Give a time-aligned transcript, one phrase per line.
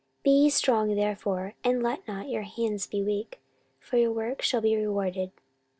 [0.23, 3.39] 14:015:007 Be ye strong therefore, and let not your hands be weak:
[3.79, 5.29] for your work shall be rewarded.